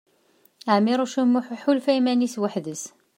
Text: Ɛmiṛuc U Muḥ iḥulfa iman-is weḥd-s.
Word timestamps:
Ɛmiṛuc 0.75 1.13
U 1.21 1.23
Muḥ 1.25 1.45
iḥulfa 1.55 1.91
iman-is 1.99 2.35
weḥd-s. 2.41 2.83